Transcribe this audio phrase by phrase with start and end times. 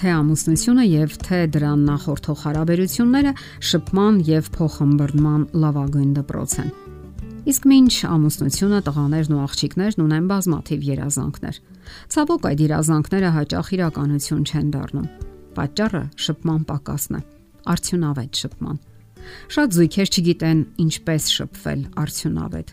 [0.00, 3.32] թե ամուսնությունը եւ թե դրան նախորդող հարաբերությունները
[3.70, 6.70] շփման եւ փոխհմբռնման լավագույն դպրոց են։
[7.50, 11.60] Իսկ ինչ ամուսնությունը տղաներն ու աղջիկներն ունեն բազմաթիվ երազանքներ։
[12.16, 15.08] Ցավոք այդ երազանքները հաճախ իրականություն չեն դառնում։
[15.60, 17.22] Պատճառը շփման պակասն է,
[17.74, 18.76] արդյունավետ շփման։
[19.52, 22.68] Շատ զույգեր չգիտեն ինչպես շփվել արդյունավետ։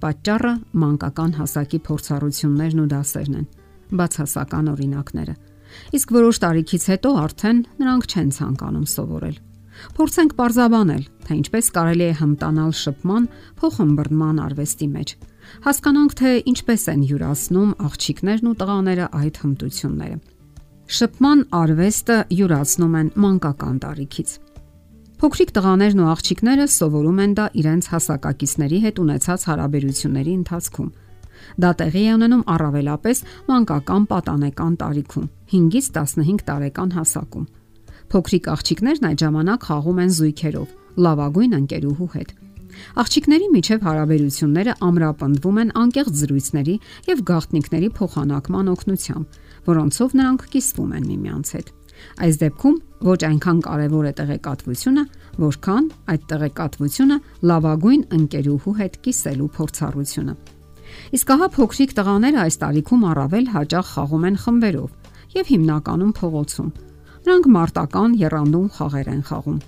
[0.00, 3.46] Պատճառը մանկական հասակի փորձառություններն ու դասերն են,
[4.00, 5.34] բացասական օրինակները։
[5.96, 9.36] Իսկ որոշ տարիքից հետո արդեն նրանք չեն ցանկանում սովորել։
[9.96, 13.28] Փորձենք parzabanել, թե ինչպես կարելի է հմտանալ շփման
[13.60, 15.14] փոխհմբռնման արվեստի մեջ։
[15.64, 20.18] Հասկանանք, թե ինչպես են յուրացնում աղջիկներն ու տղաները այդ հմտությունները։
[20.90, 24.30] Շփման արվեստը յուրացնում են մանկական տարիքից։
[25.20, 30.90] Փոքրիկ տղաներն ու աղջիկները սովորում են դա իրենց հասակակիցների հետ ունեցած հարաբերությունների ընթացքում։
[31.60, 37.48] Դա տեղի է ունենում առավելապես մանկական պատանեկան տարիքում, 5-ից 15 տարեկան հասակում։
[38.10, 40.70] Փոքրիկ աղջիկներն այդ ժամանակ խաղում են զույգերով,
[41.04, 42.30] լավագույն ընկերուհու հետ։
[43.02, 46.76] Աղջիկների միջև հարաբերությունները ամրապնդվում են անկեղծ զրույցների
[47.10, 49.38] եւ գաղտնիքների փոխանակման օգնությամբ,
[49.70, 51.72] որոնցով նրանք կիսվում են միմյանց հետ։
[52.24, 52.76] Այս դեպքում
[53.10, 55.04] ոչ այնքան կարևոր է տեղեկատվությունը,
[55.44, 57.18] որքան այդ տեղեկատվությունը
[57.50, 60.34] լավագույն ընկերուհու հետ կիսելու փորձառությունը։
[61.16, 64.90] Իսկ ահա փոքրիկ տղաները այս տարիքում առավել հաճախ խաղում են խմբերով
[65.40, 66.70] եւ հիմնականում փողոցում։
[67.20, 69.58] Նրանք մարտական երանդուն խաղեր են խաղում։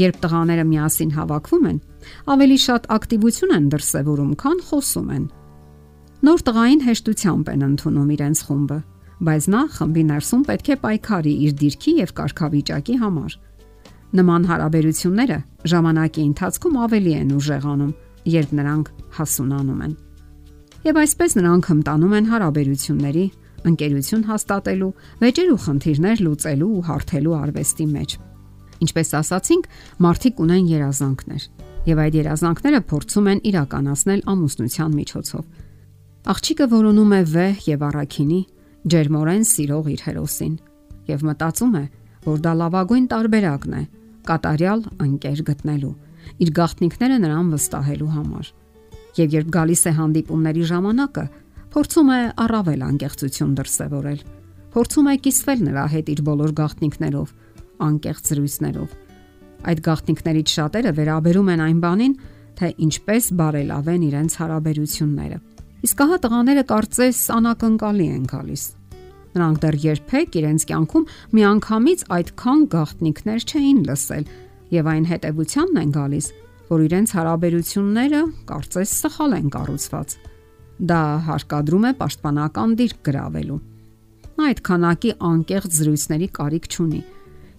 [0.00, 1.78] Երբ տղաները միասին հավաքվում են,
[2.30, 5.24] ավելի շատ ակտիվություն են դրսևորում, քան խոսում են։
[6.20, 8.78] Նոր տղային հեշտությամբ են ընդունում իրենց խումբը,
[9.30, 13.34] բայց նա խմբի ներսում պետք է պայքարի իր դիրքի եւ կարգավիճակի համար։
[14.20, 17.92] Նման հարաբերությունները ժամանակի ընթացքում ավելի են ուժեղանում,
[18.36, 19.92] երբ նրանք հասունանում են։
[20.80, 23.24] Եվ այսպես նրանք հմտանում են հարաբերությունների,
[23.68, 28.14] ընկերություն հաստատելու, վեճեր ու խնդիրներ լուծելու ու հարթելու արվեստի մեջ։
[28.80, 29.66] Ինչպես ասացինք,
[30.00, 31.44] մարդիկ ունեն երազանքներ,
[31.90, 35.44] եւ այդ երազանքները փորձում են իրականացնել ամուսնության միջոցով։
[36.32, 38.40] Աղջիկը որոնում է վեհ եւ առաքինի,
[38.88, 40.54] ջերմորեն սիրող իր հերոսին
[41.10, 41.84] եւ մտածում է,
[42.24, 43.82] որ դա լավագույն տարբերակն է
[44.30, 45.94] կատարյալ ընկեր գտնելու,
[46.40, 48.50] իր գաղտնիքները նրան վստահելու համար։
[49.18, 51.24] Եվ երբ գալիս է հանդիպումների ժամանակը,
[51.74, 54.20] փորձում է առավել անկեղծություն դրսևորել։
[54.70, 57.28] Փորձում է կիսվել նրա հետ իր բոլոր գաղտնիքներով,
[57.90, 58.98] անկեղծ զրույցներով։
[59.70, 62.14] Այդ գաղտնիքներից շատերը վերաբերում են այն բանին,
[62.60, 65.40] թե ինչպես բարելավեն իրենց հարաբերությունները
[65.80, 68.64] Իսկ ահա տղաները կարծես անակնկալի են գալիս։
[69.32, 71.06] Նրանք դեռ երբեք իրենց կյանքում
[71.38, 74.26] միանգամից այդքան գաղտնիքներ չէին լսել
[74.76, 76.26] եւ այն հետեւությանն են գալիս,
[76.70, 78.20] որ իրենց հարաբերությունները
[78.50, 80.14] կարծես սխալ են կառուցված։
[80.90, 83.60] Դա հարկադրում է պաշտպանական դիրք գրավելու։
[84.40, 87.02] Նա այդ քանակի անկեղծ զրույցների կարիք չունի։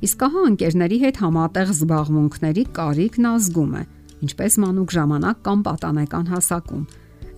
[0.00, 3.82] Իսկ ահա ընկերների հետ համատեղ զբաղմունքների կարիքն ազգում է,
[4.24, 6.84] ինչպես մանուկ ժամանակ կամ պատանեկան հասակում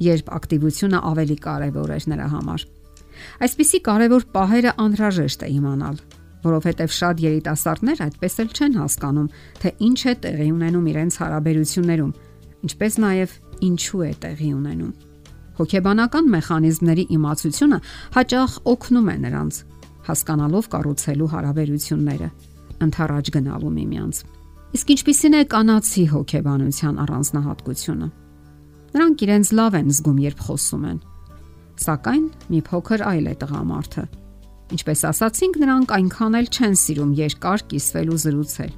[0.02, 2.64] երբ ակտիվությունը ավելի կարևոր էր նրա համար։
[3.46, 5.96] Այսպիսի կարևոր պահերը անհրաժեշտ է իմանալ,
[6.42, 9.28] որովհետև շատ երիտասարդներ այդպես էլ չեն հասկանում,
[9.62, 12.12] թե ինչ է տեղի ունենում իրենց հարաբերություններում,
[12.66, 14.92] ինչպես նաև ինչու է տեղի ունենում։
[15.52, 17.78] Հոգեբանական մեխանիզմների իմացությունը
[18.16, 19.58] հաճախ օգնում է նրանց
[20.08, 22.28] հասկանալով կառուցելու հարաբերությունները,
[22.82, 24.22] ընթառաջ գնալու միմյանց։
[24.72, 28.08] Իսկ ինչպիսին է կանացի հոգեբանության առանձնահատկությունը։
[28.92, 30.98] Նրանք իրենց լավ են զգում, երբ խոսում են։
[31.82, 34.04] Սակայն մի փոքր այլ է տղամարդը։
[34.72, 38.72] Ինչպես ասացինք, նրանք այնքան էլ չեն սիրում երկար կիսվել ու զրուցել։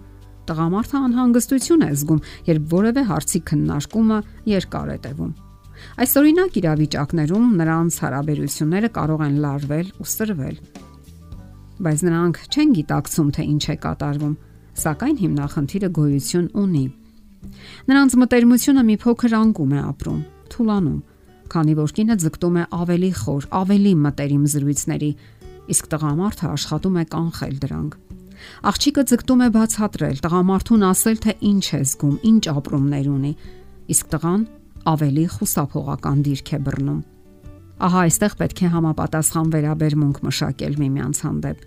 [0.44, 4.18] Տղամարդը անհանգստություն է զգում, երբ որևէ հարցի քննարկումը
[4.54, 5.30] երկար է տևում։
[6.04, 10.58] Այսօրինակ իրավիճակներում նրանց հարաբերությունները կարող են լարվել ու սրվել։
[11.84, 14.36] Բայց նրանք չեն գիտակցում, թե ինչ է կատարվում,
[14.84, 16.84] սակայն հիմնախնդիրը գոյություն ունի
[17.90, 20.20] Նրանց մտերմությունը մի փոքր անկում է ապրում,
[20.54, 21.00] թուլանում,
[21.54, 25.10] քանի որ կինը ձգտում է ավելի խոր, ավելի մտերիմ զրույցների,
[25.72, 27.96] իսկ տղամարդը աշխատում է կանխել դրանք։
[28.68, 33.32] Աղջիկը ձգտում է բացատրել, տղամարդուն ասել, թե ինչ է զգում, ինչ ապրումներ ունի,
[33.94, 34.42] իսկ տղան
[34.94, 37.00] ավելի խուսափողական դիրք է բռնում։
[37.84, 41.64] Ահա այստեղ պետք է համապատասխան վերաբերմունք մշակել միմյանց հանդեպ,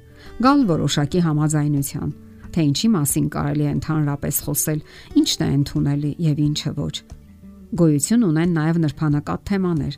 [0.48, 2.12] գալ որոշակի համաձայնության
[2.58, 4.80] թե ինչի մասին կարելի է ընդհանրապես խոսել,
[5.22, 6.96] ինչն է ընդունելի եւ ինչը ոչ։
[7.78, 9.98] Գոյություն ունեն նաեւ նրբանակատ թեմաներ,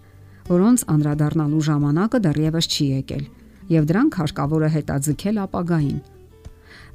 [0.49, 3.23] որոնց անդրադառնալու ժամանակը դեռևս չի եկել,
[3.69, 5.99] եւ դրանք հարկավոր է հետաձգել ապագային։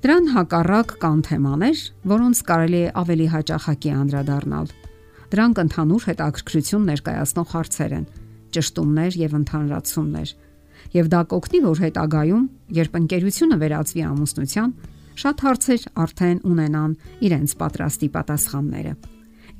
[0.05, 1.79] Դրան հակառակ կան թեմաներ,
[2.15, 4.67] որոնց կարելի է ավելի հաճախակի անդրադառնալ։
[5.35, 8.05] Դրանք ընդհանուր հետաքրքրություն ներկայացնող հարցեր են,
[8.55, 10.35] ճշտումներ եւ ընդհանրացումներ։
[10.95, 12.45] եւ դա կօգնի, որ հետագայում,
[12.77, 14.71] երբ ընկերությունը վերածվի ամուսնության,
[15.15, 16.93] շատ հարցեր արդեն ունենան
[17.25, 18.93] իրենց պատրաստի պատասխանները։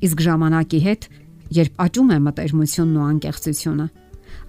[0.05, 1.07] Իսկ ժամանակի հետ,
[1.55, 3.85] երբ աճում է մտերմությունն ու անկեղծությունը,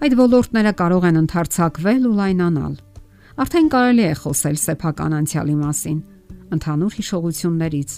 [0.03, 2.73] այդ ոլորտները կարող են ընդարձակվել ու լայնանալ։
[3.43, 5.99] Արդեն կարելի է խոսել սեփական անցյալի մասին,
[6.57, 7.91] ընդհանուր հիշողություններից,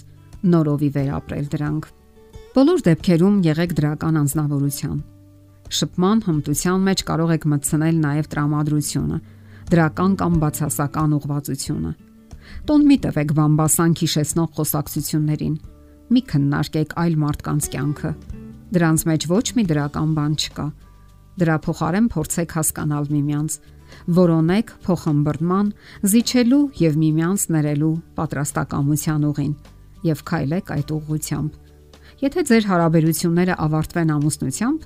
[0.50, 1.88] նորովի վերապրել դրանք։
[2.50, 5.00] Բոլոր դեպքերում եղեք դրական անznավորության։
[5.70, 9.18] Շփման հմտության մեջ կարող եք մտցնել նաև տրամադրությունը,
[9.70, 11.92] դրական կամ բացասական ուղղվածությունը
[12.68, 15.54] Տոն մի տվեք բամբասանք հիշեցնող խոսակցություններին։
[16.10, 18.10] Մի քննարկեք այլ մարդկանց կյանքը։
[18.76, 20.66] Դրանց մեջ ոչ մի դրական բան չկա։
[21.38, 23.56] Դրա փոխարեն փորձեք հասկանալ միմյանց,
[24.18, 25.70] որոնեք փոխհմբռնման,
[26.10, 29.54] զիջելու եւ միմյանց ներելու պատրաստակամության ուղին
[30.10, 31.50] եւ քայլեք այդ ուղղությամբ։
[32.20, 34.80] Եթե ձեր հարաբերությունները ավարտվեն ամուսնությամբ,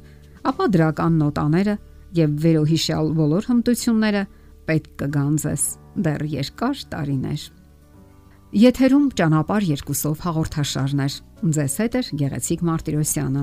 [0.50, 1.75] ապա դրական նոտաները
[2.14, 4.23] եւ վերոհիշյալ բոլոր հմտությունները
[4.69, 5.64] պետք կգան ձեզ
[6.05, 7.43] դեռ երկար տարիներ։
[8.55, 11.14] Եթերում ճանապար երկուսով հաղորդաշարներ։
[11.55, 13.43] Ձեզ հետ է Գեղեցիկ Մարտիրոսյանը։